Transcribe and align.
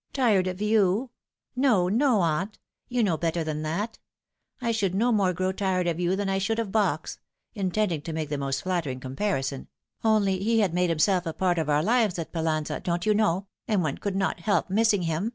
"Tired 0.12 0.46
of 0.46 0.60
you? 0.60 1.10
No, 1.56 1.88
no, 1.88 2.20
aunt. 2.20 2.58
You 2.90 3.02
know 3.02 3.16
better 3.16 3.42
than 3.42 3.62
that. 3.62 3.98
I 4.60 4.72
should 4.72 4.94
no 4.94 5.10
more 5.10 5.32
grow 5.32 5.52
tired 5.52 5.86
of 5.86 5.98
you 5.98 6.16
than 6.16 6.28
I 6.28 6.36
should 6.36 6.58
of 6.58 6.70
Box," 6.70 7.18
in 7.54 7.70
tending 7.70 8.02
to 8.02 8.12
make 8.12 8.28
the 8.28 8.36
most 8.36 8.60
flattering 8.62 9.00
comparison;" 9.00 9.68
only 10.04 10.38
he 10.38 10.58
had 10.60 10.74
made 10.74 10.90
himself 10.90 11.24
a 11.24 11.32
part 11.32 11.58
of 11.58 11.70
our 11.70 11.82
lives 11.82 12.18
at 12.18 12.30
Pallanza, 12.30 12.80
don't 12.82 13.06
you 13.06 13.14
know, 13.14 13.46
nnd 13.66 13.80
one 13.80 13.96
could 13.96 14.16
not 14.16 14.40
help 14.40 14.68
missing 14.68 15.04
him." 15.04 15.32